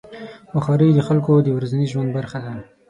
[0.53, 2.53] بخاري د خلکو د ورځني ژوند برخه ده.